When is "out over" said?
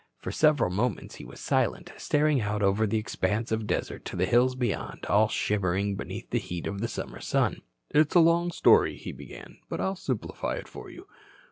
2.41-2.87